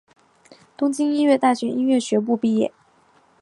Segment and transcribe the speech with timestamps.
[0.75, 2.73] 东京音乐大学音乐学部毕业。